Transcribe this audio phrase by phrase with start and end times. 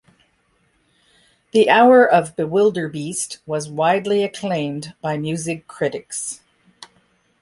[1.51, 6.41] "The Hour of Bewilderbeast" was widely acclaimed by music critics.